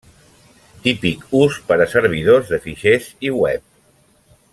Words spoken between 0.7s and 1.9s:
Típic ús per a